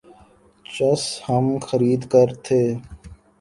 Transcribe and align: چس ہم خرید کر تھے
چس 0.65 1.03
ہم 1.27 1.45
خرید 1.67 2.01
کر 2.11 2.29
تھے 2.45 2.61